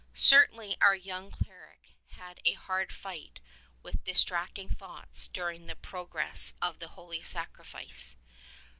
[0.15, 3.39] Certainly our young cleric had a hard fight
[3.83, 8.15] with distract ing thoughts during the progress of the Holy Sacrifice.